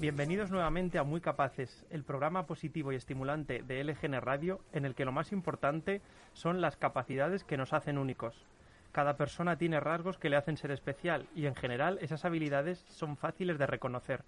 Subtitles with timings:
[0.00, 4.94] Bienvenidos nuevamente a Muy Capaces, el programa positivo y estimulante de LGN Radio, en el
[4.94, 6.02] que lo más importante
[6.34, 8.46] son las capacidades que nos hacen únicos.
[8.92, 13.16] Cada persona tiene rasgos que le hacen ser especial y en general esas habilidades son
[13.16, 14.22] fáciles de reconocer,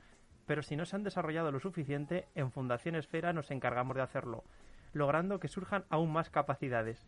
[0.45, 4.43] pero si no se han desarrollado lo suficiente, en Fundación Esfera nos encargamos de hacerlo,
[4.93, 7.07] logrando que surjan aún más capacidades.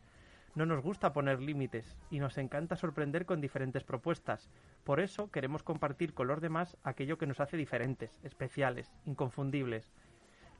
[0.55, 4.51] No nos gusta poner límites y nos encanta sorprender con diferentes propuestas.
[4.85, 9.91] Por eso queremos compartir con los demás aquello que nos hace diferentes, especiales, inconfundibles.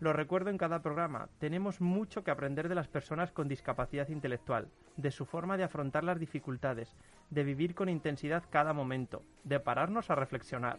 [0.01, 4.69] Lo recuerdo en cada programa, tenemos mucho que aprender de las personas con discapacidad intelectual,
[4.97, 6.97] de su forma de afrontar las dificultades,
[7.31, 10.79] de vivir con intensidad cada momento, de pararnos a reflexionar.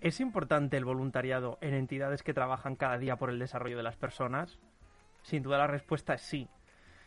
[0.00, 3.96] ¿Es importante el voluntariado en entidades que trabajan cada día por el desarrollo de las
[3.96, 4.58] personas?
[5.22, 6.48] Sin duda la respuesta es sí.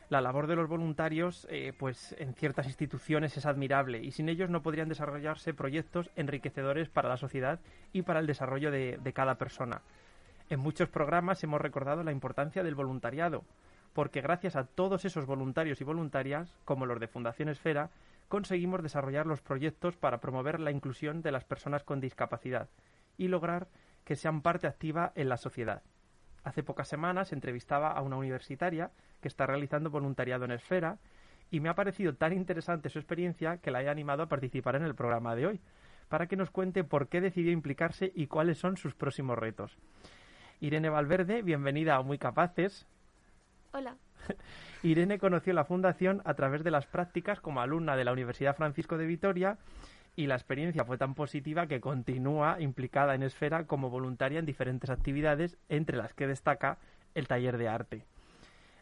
[0.10, 4.52] La labor de los voluntarios, eh, pues en ciertas instituciones es admirable y sin ellos
[4.52, 7.60] no podrían desarrollarse proyectos enriquecedores para la sociedad
[7.94, 9.82] y para el desarrollo de, de cada persona.
[10.50, 13.44] En muchos programas hemos recordado la importancia del voluntariado,
[13.94, 17.90] porque gracias a todos esos voluntarios y voluntarias, como los de Fundación Esfera,
[18.34, 22.68] conseguimos desarrollar los proyectos para promover la inclusión de las personas con discapacidad
[23.16, 23.68] y lograr
[24.06, 25.84] que sean parte activa en la sociedad.
[26.44, 28.90] Hace pocas semanas entrevistaba a una universitaria
[29.22, 30.98] que está realizando voluntariado en Esfera
[31.52, 34.84] y me ha parecido tan interesante su experiencia que la he animado a participar en
[34.84, 35.62] el programa de hoy,
[36.10, 39.78] para que nos cuente por qué decidió implicarse y cuáles son sus próximos retos.
[40.60, 42.88] Irene Valverde, bienvenida a Muy Capaces.
[43.74, 43.96] Hola.
[44.84, 48.98] Irene conoció la fundación a través de las prácticas como alumna de la Universidad Francisco
[48.98, 49.58] de Vitoria
[50.16, 54.90] y la experiencia fue tan positiva que continúa implicada en Esfera como voluntaria en diferentes
[54.90, 56.78] actividades, entre las que destaca
[57.16, 58.06] el taller de arte.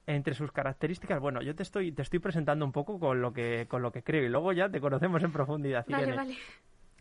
[0.07, 3.67] Entre sus características, bueno, yo te estoy, te estoy presentando un poco con lo que,
[3.69, 5.85] con lo que creo y luego ya te conocemos en profundidad.
[5.87, 6.35] Vale, vale.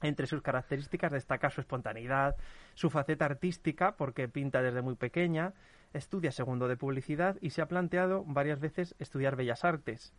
[0.03, 2.37] Entre sus características destaca su espontaneidad,
[2.75, 5.53] su faceta artística, porque pinta desde muy pequeña,
[5.93, 10.13] estudia segundo de publicidad y se ha planteado varias veces estudiar bellas artes.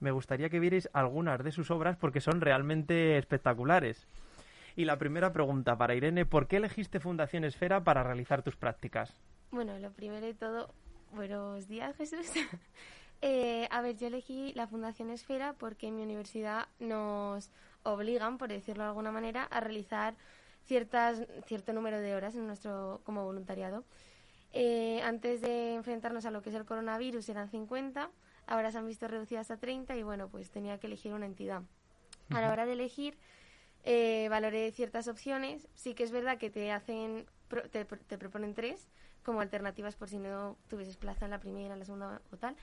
[0.00, 4.06] Me gustaría que vierais algunas de sus obras porque son realmente espectaculares.
[4.76, 9.12] Y la primera pregunta para Irene, ¿por qué elegiste Fundación Esfera para realizar tus prácticas?
[9.50, 10.72] Bueno, lo primero de todo,
[11.12, 12.26] buenos días Jesús.
[13.22, 17.50] eh, a ver, yo elegí la Fundación Esfera porque en mi universidad nos
[17.82, 20.14] obligan, por decirlo de alguna manera, a realizar
[20.64, 23.84] ciertas, cierto número de horas en nuestro como voluntariado.
[24.52, 28.10] Eh, antes de enfrentarnos a lo que es el coronavirus eran 50,
[28.46, 31.62] ahora se han visto reducidas a 30 y bueno, pues tenía que elegir una entidad.
[32.30, 33.16] A la hora de elegir,
[33.84, 35.66] eh, valoré ciertas opciones.
[35.74, 37.26] Sí que es verdad que te hacen,
[37.70, 38.88] te, te, proponen tres
[39.22, 42.56] como alternativas por si no tuvieses plaza en la primera, en la segunda o tal.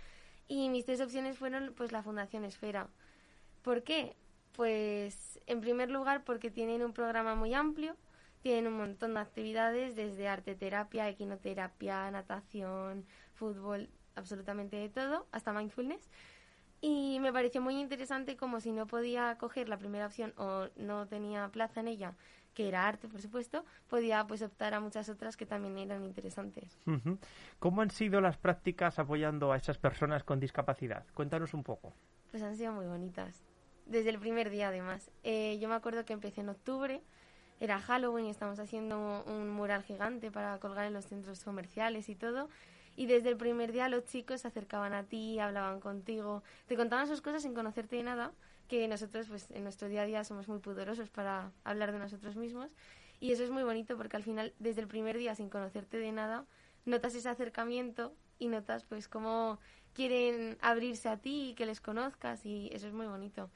[0.48, 2.88] Y mis tres opciones fueron pues la Fundación Esfera.
[3.64, 4.16] ¿Por qué?
[4.52, 7.96] Pues en primer lugar porque tienen un programa muy amplio,
[8.46, 15.52] tienen un montón de actividades desde arte terapia, equinoterapia, natación, fútbol, absolutamente de todo, hasta
[15.52, 16.12] mindfulness.
[16.80, 21.08] Y me pareció muy interesante como si no podía coger la primera opción o no
[21.08, 22.14] tenía plaza en ella,
[22.54, 26.78] que era arte, por supuesto, podía pues optar a muchas otras que también eran interesantes.
[27.58, 31.04] ¿Cómo han sido las prácticas apoyando a esas personas con discapacidad?
[31.16, 31.96] Cuéntanos un poco.
[32.30, 33.44] Pues han sido muy bonitas.
[33.88, 35.10] Desde el primer día, además.
[35.24, 37.02] Eh, yo me acuerdo que empecé en octubre,
[37.60, 42.16] era Halloween y estamos haciendo un mural gigante para colgar en los centros comerciales y
[42.16, 42.50] todo.
[42.96, 47.08] Y desde el primer día los chicos se acercaban a ti, hablaban contigo, te contaban
[47.08, 48.32] sus cosas sin conocerte de nada,
[48.68, 52.36] que nosotros pues en nuestro día a día somos muy pudorosos para hablar de nosotros
[52.36, 52.72] mismos.
[53.20, 56.12] Y eso es muy bonito porque al final, desde el primer día, sin conocerte de
[56.12, 56.46] nada,
[56.86, 59.60] notas ese acercamiento y notas pues cómo
[59.94, 63.50] quieren abrirse a ti y que les conozcas y eso es muy bonito.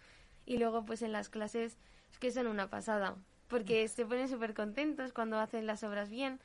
[0.45, 1.77] Y luego pues en las clases
[2.11, 3.15] es que son una pasada,
[3.49, 6.39] porque se ponen súper contentos cuando hacen las obras bien,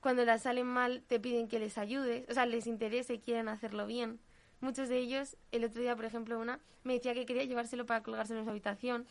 [0.00, 3.48] cuando las salen mal te piden que les ayudes, o sea, les interese y quieren
[3.48, 4.18] hacerlo bien.
[4.60, 8.02] Muchos de ellos, el otro día, por ejemplo, una me decía que quería llevárselo para
[8.02, 9.06] colgárselo en su habitación.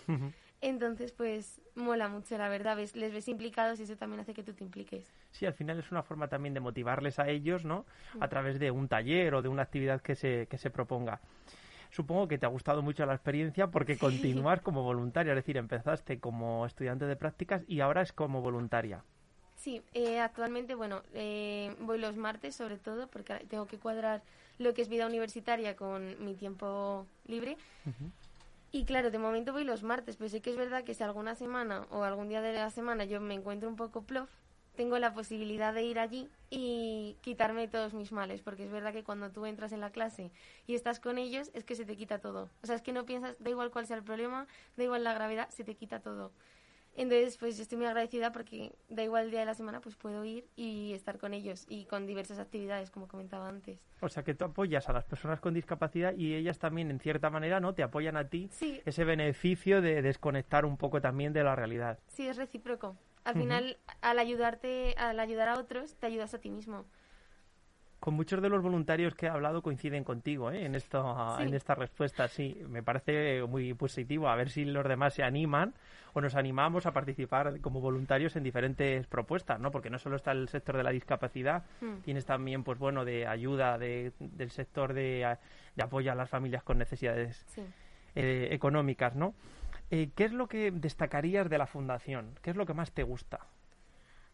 [0.62, 2.78] Entonces, pues mola mucho, la verdad.
[2.78, 5.06] Ves, les ves implicados y eso también hace que tú te impliques.
[5.32, 7.86] Sí, al final es una forma también de motivarles a ellos, ¿no?
[8.20, 11.20] A través de un taller o de una actividad que se, que se proponga.
[11.96, 16.20] Supongo que te ha gustado mucho la experiencia porque continúas como voluntaria, es decir, empezaste
[16.20, 19.02] como estudiante de prácticas y ahora es como voluntaria.
[19.56, 24.24] Sí, eh, actualmente, bueno, eh, voy los martes sobre todo porque tengo que cuadrar
[24.58, 27.56] lo que es vida universitaria con mi tiempo libre.
[28.74, 31.34] Y claro, de momento voy los martes, pero sí que es verdad que si alguna
[31.36, 34.30] semana o algún día de la semana yo me encuentro un poco plof,
[34.76, 39.04] tengo la posibilidad de ir allí y quitarme todos mis males, porque es verdad que
[39.04, 40.32] cuando tú entras en la clase
[40.68, 42.50] y estás con ellos, es que se te quita todo.
[42.62, 45.14] O sea, es que no piensas, da igual cuál sea el problema, da igual la
[45.14, 46.32] gravedad, se te quita todo.
[46.98, 49.98] Entonces, pues yo estoy muy agradecida porque da igual el día de la semana, pues
[49.98, 53.80] puedo ir y estar con ellos y con diversas actividades, como comentaba antes.
[54.00, 57.30] O sea, que tú apoyas a las personas con discapacidad y ellas también, en cierta
[57.30, 57.74] manera, ¿no?
[57.74, 62.00] Te apoyan a ti Sí, ese beneficio de desconectar un poco también de la realidad.
[62.08, 62.96] sí, es recíproco.
[63.26, 66.86] Al final, al ayudarte, al ayudar a otros, te ayudas a ti mismo.
[68.00, 70.66] Con muchos de los voluntarios que he hablado coinciden contigo ¿eh?
[70.66, 71.44] en, esto, Sí.
[71.44, 72.62] en esta respuesta, sí.
[72.70, 74.30] Me parece muy positivo.
[74.30, 75.74] A ver si los demás se animan
[76.14, 79.72] o nos animamos a participar como voluntarios en diferentes propuestas, ¿no?
[79.72, 82.02] Porque no solo está el sector de la discapacidad, Mm.
[82.04, 85.36] tienes también, pues bueno, de ayuda de- del sector de,
[85.76, 87.64] de apoyo a las familias con necesidades Sí.
[88.14, 89.34] eh, económicas, ¿no?
[89.96, 92.38] Eh, ¿Qué es lo que destacarías de la fundación?
[92.42, 93.40] ¿Qué es lo que más te gusta?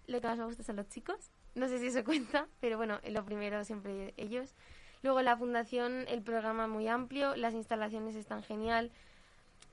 [0.07, 1.31] Lo que más me gusta son los chicos.
[1.55, 4.55] No sé si eso cuenta, pero bueno, lo primero siempre ellos.
[5.03, 8.91] Luego la fundación, el programa muy amplio, las instalaciones están genial.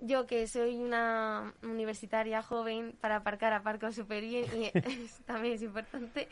[0.00, 5.62] Yo que soy una universitaria joven, para aparcar aparco súper bien y es- también es
[5.62, 6.28] importante.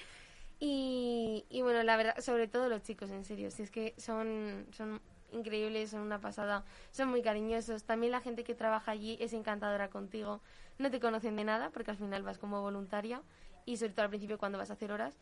[0.60, 4.66] Y, y bueno, la verdad, sobre todo los chicos, en serio, si es que son,
[4.72, 5.00] son
[5.32, 7.84] increíbles, son una pasada, son muy cariñosos.
[7.84, 10.40] También la gente que trabaja allí es encantadora contigo.
[10.78, 13.22] No te conocen de nada porque al final vas como voluntaria
[13.64, 15.18] y sobre todo al principio cuando vas a hacer horas.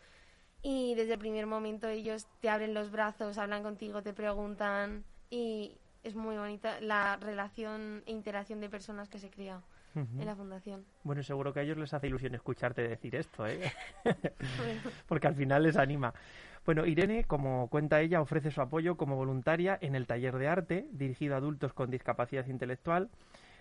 [0.62, 5.76] Y desde el primer momento ellos te abren los brazos, hablan contigo, te preguntan y
[6.02, 9.62] es muy bonita la relación e interacción de personas que se crea
[9.94, 10.84] En la fundación.
[11.04, 13.60] Bueno, seguro que a ellos les hace ilusión escucharte decir esto, ¿eh?
[15.08, 16.12] porque al final les anima.
[16.66, 20.86] Bueno, Irene, como cuenta ella, ofrece su apoyo como voluntaria en el taller de arte
[20.92, 23.10] dirigido a adultos con discapacidad intelectual.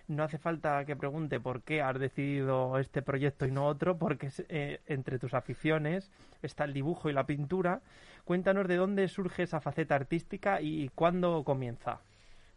[0.06, 4.30] No hace falta que pregunte por qué has decidido este proyecto y no otro, porque
[4.48, 6.10] eh, entre tus aficiones
[6.42, 7.80] está el dibujo y la pintura.
[8.24, 12.00] Cuéntanos de dónde surge esa faceta artística y cuándo comienza.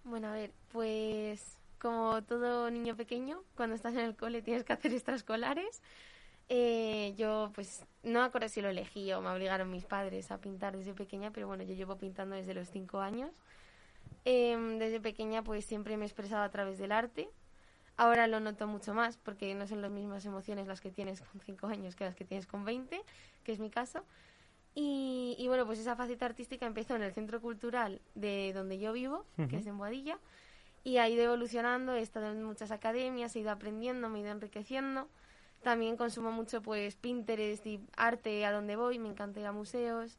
[0.03, 4.73] Bueno, a ver, pues como todo niño pequeño, cuando estás en el cole tienes que
[4.73, 5.81] hacer extraescolares.
[6.49, 10.39] Eh, yo, pues, no me acuerdo si lo elegí o me obligaron mis padres a
[10.39, 13.31] pintar desde pequeña, pero bueno, yo llevo pintando desde los cinco años.
[14.25, 17.29] Em, desde pequeña, pues, siempre me he expresado a través del arte.
[17.97, 21.41] Ahora lo noto mucho más porque no son las mismas emociones las que tienes con
[21.41, 23.01] cinco años que las que tienes con 20,
[23.43, 24.03] que es mi caso.
[24.75, 28.93] Y, y bueno, pues esa faceta artística empezó en el centro cultural de donde yo
[28.93, 29.47] vivo, Ujú.
[29.47, 30.19] que es en Boadilla,
[30.87, 34.31] y ha ido evolucionando, he estado en muchas academias, he ido aprendiendo, me he ido
[34.31, 35.09] enriqueciendo.
[35.61, 40.17] También consumo mucho pues Pinterest y arte a donde voy, me encanta ir a museos,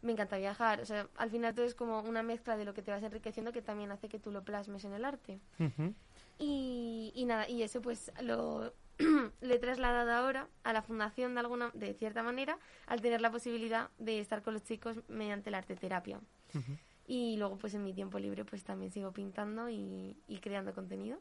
[0.00, 2.80] me encanta viajar, o sea, al final todo es como una mezcla de lo que
[2.80, 5.38] te vas enriqueciendo que también hace que tú lo plasmes en el arte.
[6.38, 8.72] Y, y nada, y eso pues lo,
[9.42, 13.30] le he trasladado ahora a la fundación de alguna de cierta manera al tener la
[13.30, 16.20] posibilidad de estar con los chicos mediante la arte terapia.
[17.06, 21.18] Y luego pues en mi tiempo libre pues también sigo pintando y, y creando contenido.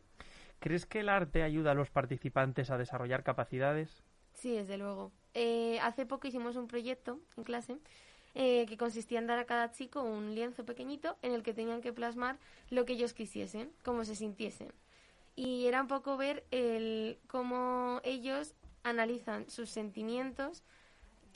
[0.60, 4.04] ¿Crees que el arte ayuda a los participantes a desarrollar capacidades?
[4.34, 5.12] Sí, desde luego.
[5.34, 7.78] Eh, hace poco hicimos un proyecto en clase
[8.34, 11.82] eh, que consistía en dar a cada chico un lienzo pequeñito en el que tenían
[11.82, 12.38] que plasmar
[12.70, 14.74] lo que ellos quisiesen, cómo se sintiesen.
[15.36, 20.64] Y era un poco ver el cómo ellos analizan sus sentimientos,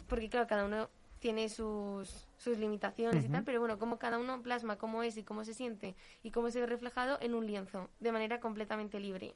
[0.08, 0.89] porque claro, cada uno
[1.20, 5.24] tiene sus, sus limitaciones y tal, pero bueno, cómo cada uno plasma cómo es y
[5.24, 9.36] cómo se siente y cómo se ve reflejado en un lienzo, de manera completamente libre.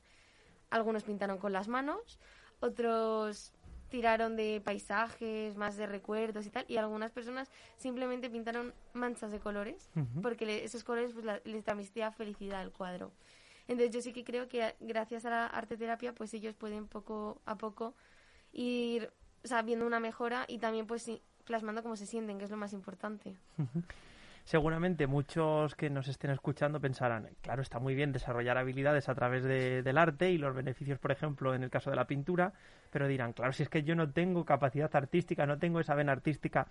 [0.69, 2.19] Algunos pintaron con las manos,
[2.59, 3.53] otros
[3.89, 9.39] tiraron de paisajes, más de recuerdos y tal, y algunas personas simplemente pintaron manchas de
[9.39, 9.89] colores,
[10.21, 13.11] porque le- esos colores pues, la- les transmitía felicidad al cuadro.
[13.67, 17.41] Entonces yo sí que creo que gracias a la arte terapia pues ellos pueden poco
[17.45, 17.93] a poco
[18.51, 19.11] ir
[19.43, 22.51] o sea, viendo una mejora y también pues sí, plasmando cómo se sienten, que es
[22.51, 23.35] lo más importante.
[24.45, 29.43] Seguramente muchos que nos estén escuchando pensarán, claro, está muy bien desarrollar habilidades a través
[29.43, 32.51] de- del arte y los beneficios, por ejemplo, en el caso de la pintura,
[32.91, 36.11] pero dirán, claro, si es que yo no tengo capacidad artística, no tengo esa vena
[36.11, 36.67] artística,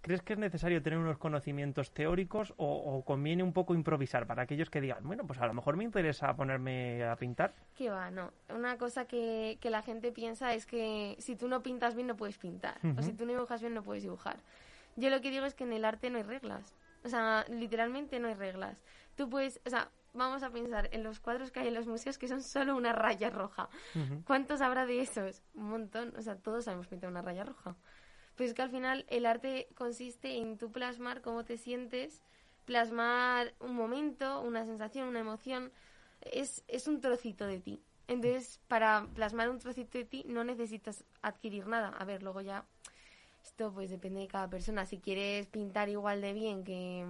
[0.00, 4.42] ¿crees que es necesario tener unos conocimientos teóricos o, o conviene un poco improvisar para
[4.42, 7.54] aquellos que digan, bueno, pues a lo mejor me interesa ponerme a pintar?
[7.74, 8.32] Que va, no.
[8.48, 12.16] Una cosa que, que la gente piensa es que si tú no pintas bien no
[12.16, 12.78] puedes pintar.
[12.82, 13.00] Ujú.
[13.00, 14.36] O si tú no dibujas bien no puedes dibujar.
[14.96, 16.74] Yo lo que digo es que en el arte no hay reglas.
[17.04, 18.82] O sea, literalmente no hay reglas.
[19.14, 22.18] Tú puedes, o sea, vamos a pensar en los cuadros que hay en los museos
[22.18, 23.68] que son solo una raya roja.
[23.94, 24.22] Ujú.
[24.24, 25.42] ¿Cuántos habrá de esos?
[25.54, 26.14] Un montón.
[26.16, 27.76] O sea, todos sabemos pintar una raya roja.
[28.36, 32.22] Pues es que al final el arte consiste en tú plasmar cómo te sientes,
[32.64, 35.72] plasmar un momento, una sensación, una emoción.
[36.20, 37.82] Es, es un trocito de ti.
[38.08, 41.88] Entonces, para plasmar un trocito de ti no necesitas adquirir nada.
[41.88, 42.64] A ver, luego ya
[43.44, 44.86] Esto pues depende de cada persona.
[44.86, 47.06] Si quieres pintar igual de bien que,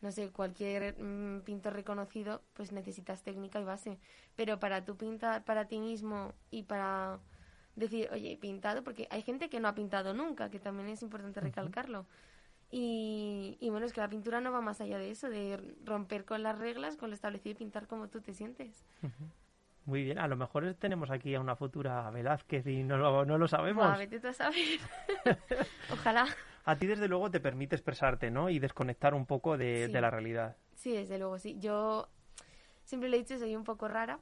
[0.00, 3.98] no sé, cualquier mm, pintor reconocido, pues necesitas técnica y base.
[4.36, 7.20] Pero para tú pintar para ti mismo y para
[7.80, 11.02] decir, oye, he pintado, porque hay gente que no ha pintado nunca, que también es
[11.02, 12.06] importante recalcarlo.
[12.70, 16.24] Y, y, bueno, es que la pintura no va más allá de eso, de romper
[16.24, 18.84] con las reglas, con lo establecido y pintar como tú te sientes.
[19.86, 23.38] Muy bien, a lo mejor tenemos aquí a una futura Velázquez y no lo, no
[23.38, 23.98] lo sabemos.
[23.98, 24.78] vete tú a saber.
[25.92, 26.26] Ojalá.
[26.64, 28.50] A ti desde luego te permite expresarte, ¿no?
[28.50, 30.56] Y desconectar un poco de, de la realidad.
[30.76, 31.56] Sí, desde luego, sí.
[31.58, 32.08] Yo
[32.84, 34.20] siempre le he dicho, soy un poco rara.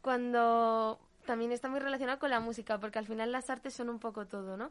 [0.00, 3.98] Cuando también está muy relacionado con la música, porque al final las artes son un
[3.98, 4.70] poco todo, ¿no?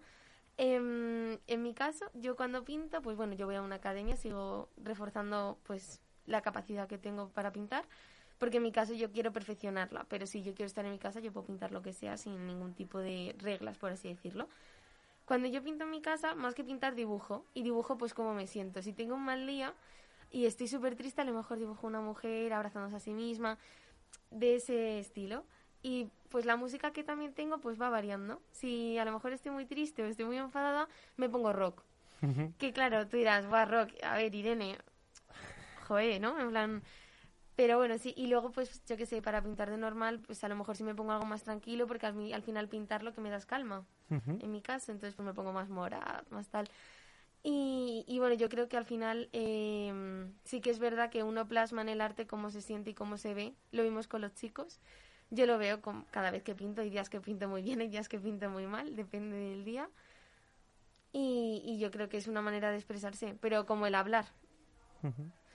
[0.58, 4.70] En, en mi caso, yo cuando pinto, pues bueno, yo voy a una academia, sigo
[4.78, 7.86] reforzando pues la capacidad que tengo para pintar,
[8.38, 11.20] porque en mi caso yo quiero perfeccionarla, pero si yo quiero estar en mi casa,
[11.20, 14.48] yo puedo pintar lo que sea sin ningún tipo de reglas, por así decirlo.
[15.26, 18.48] Cuando yo pinto en mi casa, más que pintar, dibujo, y dibujo pues cómo me
[18.48, 18.82] siento.
[18.82, 19.74] Si tengo un mal día
[20.32, 23.58] y estoy súper triste, a lo mejor dibujo una mujer abrazándose a sí misma,
[24.32, 25.46] de ese estilo.
[25.86, 28.42] Y pues la música que también tengo pues va variando.
[28.52, 31.84] Si a lo mejor estoy muy triste o estoy muy enfadada, me pongo rock.
[32.58, 34.80] Que claro, tú dirás, va rock, a ver, Irene,
[35.88, 36.40] joe, ¿no?
[36.40, 36.84] En plan...
[37.56, 40.50] Pero bueno, sí, y luego pues yo qué sé, para pintar de normal, pues a
[40.50, 43.22] lo mejor sí me pongo algo más tranquilo porque al, al final pintar lo que
[43.22, 46.68] me da es calma, en mi caso, entonces pues me pongo más mora, más tal.
[47.44, 49.94] Y, y, bueno, yo creo que al final eh,
[50.44, 53.18] sí que es verdad que uno plasma en el arte cómo se siente y cómo
[53.18, 53.54] se ve.
[53.72, 54.82] Lo vimos con los chicos.
[55.32, 56.82] Yo lo veo con, cada vez que pinto.
[56.82, 59.90] Hay días que pinto muy bien, hay días que pinto muy mal, depende del día.
[61.12, 64.26] Y, y yo creo que es una manera de expresarse, pero como el hablar.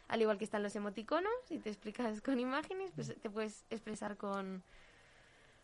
[0.07, 4.17] Al igual que están los emoticonos, y te explicas con imágenes, pues te puedes expresar
[4.17, 4.63] con,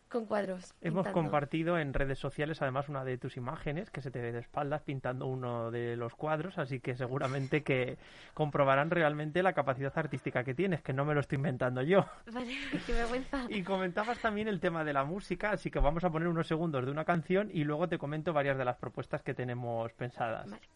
[0.07, 0.73] con cuadros.
[0.81, 4.39] Hemos compartido en redes sociales además una de tus imágenes que se te ve de
[4.39, 7.97] espaldas pintando uno de los cuadros, así que seguramente que
[8.33, 12.05] comprobarán realmente la capacidad artística que tienes, que no me lo estoy inventando yo.
[12.31, 13.45] Vale, qué vergüenza.
[13.49, 16.85] Y comentabas también el tema de la música, así que vamos a poner unos segundos
[16.85, 20.49] de una canción y luego te comento varias de las propuestas que tenemos pensadas.
[20.49, 20.67] Vale.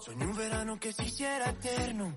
[0.00, 2.16] Soñé un verano que se hiciera eterno.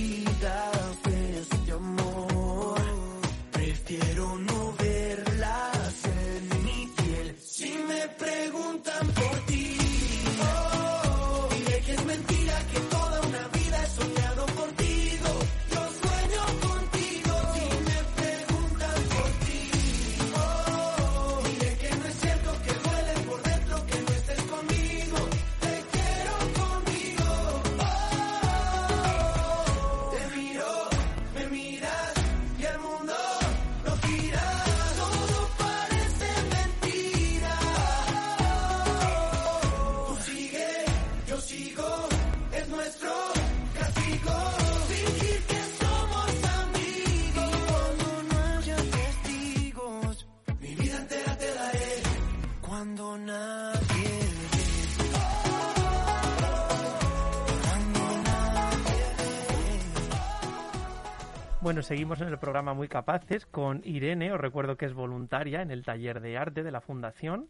[61.71, 65.71] Bueno, seguimos en el programa Muy Capaces con Irene, os recuerdo que es voluntaria en
[65.71, 67.47] el taller de arte de la Fundación.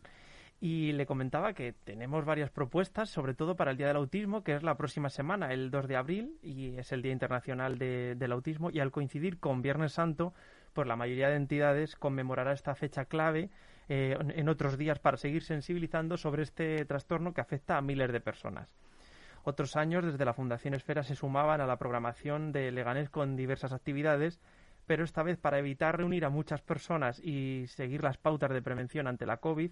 [0.60, 4.54] Y le comentaba que tenemos varias propuestas, sobre todo para el Día del Autismo, que
[4.54, 8.32] es la próxima semana, el 2 de abril, y es el Día Internacional de- del
[8.32, 10.36] Autismo, y al coincidir con Viernes Santo,
[10.74, 13.50] pues la mayoría de entidades conmemorará esta fecha clave
[13.90, 18.22] eh, en otros días para seguir sensibilizando sobre este trastorno que afecta a miles de
[18.22, 18.70] personas.
[19.44, 23.74] Otros años, desde la Fundación Esfera, se sumaban a la programación de Leganés con diversas
[23.74, 24.40] actividades,
[24.86, 29.08] pero esta vez para evitar reunir a muchas personas y seguir las pautas de prevención
[29.08, 29.72] ante la COVID,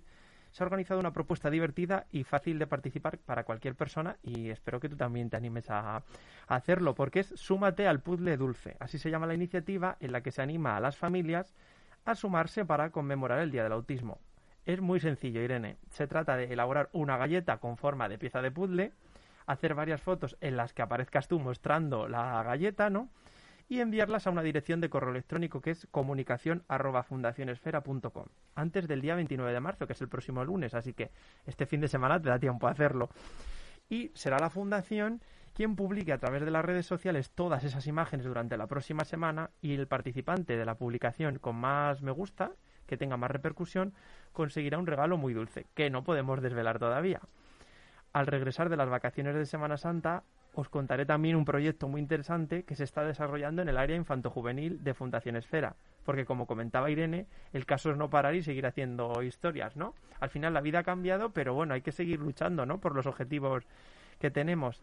[0.51, 4.79] se ha organizado una propuesta divertida y fácil de participar para cualquier persona y espero
[4.79, 6.03] que tú también te animes a,
[6.47, 8.75] hacerlo porque es Súmate al Puzzle Dulce.
[8.79, 11.53] Así se llama la iniciativa en la que se anima a las familias
[12.05, 14.19] a sumarse para conmemorar el Día del Autismo.
[14.65, 15.77] Es muy sencillo, Irene.
[15.89, 18.93] Se trata de elaborar una galleta con forma de pieza de puzzle,
[19.49, 23.09] hacer varias fotos en las que aparezcas tú mostrando la galleta, ¿no?
[23.67, 29.01] Y enviarlas a una dirección de correo electrónico que es comunicación arroba fundacionesfera.com antes del
[29.01, 31.09] día 29 de marzo, que es el próximo lunes, así que
[31.47, 33.09] este fin de semana te da tiempo a hacerlo.
[33.89, 35.19] Y será la fundación
[35.55, 39.49] quien publique a través de las redes sociales todas esas imágenes durante la próxima semana
[39.61, 42.51] y el participante de la publicación con más me gusta,
[42.85, 43.93] que tenga más repercusión,
[44.31, 47.21] conseguirá un regalo muy dulce, que no podemos desvelar todavía.
[48.11, 50.23] Al regresar de las vacaciones de Semana Santa,
[50.55, 54.83] os contaré también un proyecto muy interesante que se está desarrollando en el área infantojuvenil
[54.83, 55.75] de Fundación Esfera,
[56.05, 59.93] porque como comentaba Irene, el caso es no parar y seguir haciendo historias, ¿no?
[60.19, 62.79] Al final la vida ha cambiado, pero bueno, hay que seguir luchando, ¿no?
[62.79, 63.63] Por los objetivos
[64.19, 64.81] que tenemos.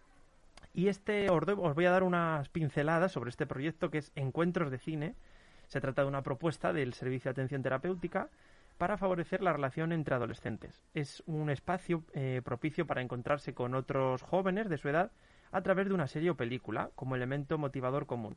[0.73, 4.79] Y este os, voy a dar unas pinceladas sobre este proyecto que es Encuentros de
[4.79, 5.15] Cine.
[5.67, 8.29] Se trata de una propuesta del Servicio de Atención Terapéutica
[8.79, 10.85] para favorecer la relación entre adolescentes.
[10.95, 15.13] Es un espacio eh, propicio para encontrarse con otros jóvenes de su edad
[15.51, 18.37] a través de una serie o película como elemento motivador común.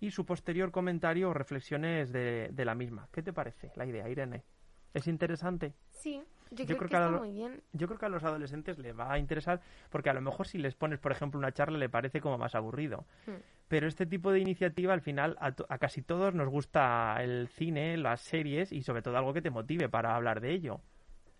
[0.00, 3.08] Y su posterior comentario o reflexiones de, de la misma.
[3.12, 4.44] ¿Qué te parece la idea, Irene?
[4.92, 5.74] ¿Es interesante?
[5.90, 7.62] Sí, yo, creo, que, está muy bien.
[7.72, 10.58] Yo creo que a los adolescentes les va a interesar porque a lo mejor si
[10.58, 13.04] les pones, por ejemplo, una charla le parece como más aburrido.
[13.26, 13.36] Hmm.
[13.68, 18.20] Pero este tipo de iniciativa al final a, casi todos nos gusta el cine, las
[18.20, 20.80] series y sobre todo algo que te motive para hablar de ello.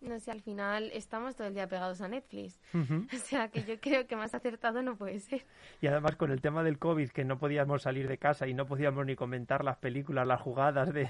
[0.00, 2.60] No sé, al final estamos todo el día pegados a Netflix.
[3.14, 5.44] O sea, que yo creo que más acertado no puede ser.
[5.80, 8.66] Y además con el tema del COVID, que no podíamos salir de casa y no
[8.66, 11.08] podíamos ni comentar las películas, las jugadas de,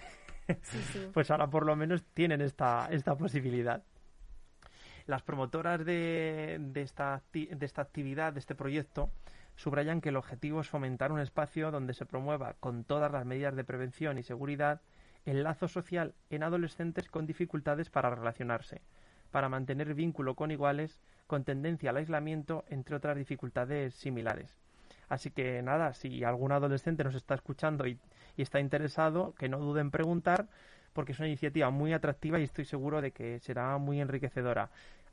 [1.15, 3.83] pues ahora por lo menos tienen esta, esta posibilidad.
[5.07, 9.11] Las promotoras de, de, esta, de esta actividad, de este proyecto,
[9.55, 13.57] subrayan que el objetivo es fomentar un espacio donde se promueva con todas las medidas
[13.57, 14.81] de prevención y seguridad
[15.27, 18.81] el lazo social en adolescentes con dificultades para relacionarse,
[19.33, 24.57] para mantener vínculo con iguales, con tendencia al aislamiento, entre otras dificultades similares.
[25.09, 27.99] Así que nada, si algún adolescente nos está escuchando y,
[28.37, 30.47] está interesado, que no duden en preguntar,
[30.97, 34.71] porque es una iniciativa muy atractiva y estoy seguro de que será muy enriquecedora.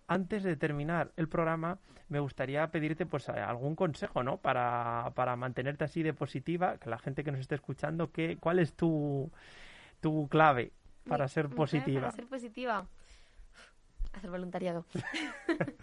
[0.07, 4.37] Antes de terminar el programa, me gustaría pedirte pues algún consejo, ¿no?
[4.37, 8.59] Para, para mantenerte así de positiva, que la gente que nos esté escuchando, que, ¿cuál
[8.59, 9.29] es tu,
[9.99, 10.71] tu clave
[11.05, 12.03] para ser positiva?
[12.03, 12.87] Para ser positiva.
[14.13, 14.85] Hacer voluntariado.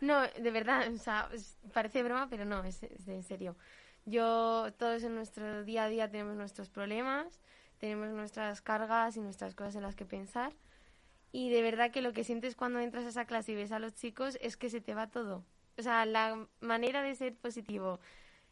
[0.00, 1.28] No, de verdad, o sea,
[1.72, 3.56] parece broma, pero no, es, en serio.
[4.04, 7.40] Yo, todos en nuestro día a día tenemos nuestros problemas,
[7.78, 10.52] tenemos nuestras cargas y nuestras cosas en las que pensar.
[11.32, 13.78] Y de verdad que lo que sientes cuando entras a esa clase y ves a
[13.78, 15.44] los chicos es que se te va todo.
[15.76, 17.98] O sea, la manera de ser positivo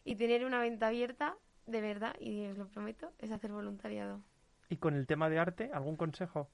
[0.05, 4.21] y tener una venta abierta, de verdad, y os lo prometo, es hacer voluntariado.
[4.69, 6.51] ¿Y con el tema de arte, algún consejo?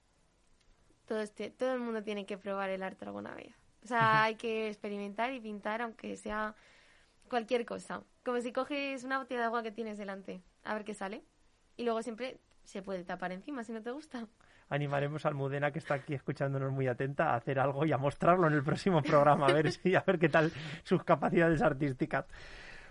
[1.07, 3.55] Todo, este, todo el mundo tiene que probar el arte alguna vez.
[3.83, 6.55] O sea, hay que experimentar y pintar aunque sea
[7.29, 8.03] cualquier cosa.
[8.25, 11.23] Como si coges una botella de agua que tienes delante, a ver qué sale.
[11.77, 14.27] Y luego siempre se puede tapar encima si no te gusta.
[14.69, 18.47] Animaremos a Almudena, que está aquí escuchándonos muy atenta, a hacer algo y a mostrarlo
[18.47, 20.53] en el próximo programa, a ver, si, a ver qué tal
[20.85, 22.27] sus capacidades artísticas.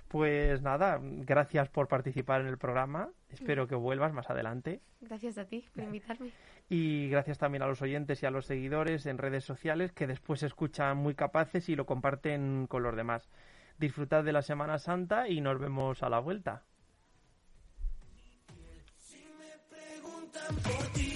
[0.08, 3.10] Pues nada, gracias por participar en el programa.
[3.30, 4.80] Espero que vuelvas más adelante.
[5.02, 6.32] Gracias a ti por invitarme.
[6.70, 10.40] Y gracias también a los oyentes y a los seguidores en redes sociales que después
[10.40, 13.30] se escuchan muy capaces y lo comparten con los demás.
[13.78, 16.63] Disfrutad de la Semana Santa y nos vemos a la vuelta.
[20.48, 21.07] For you.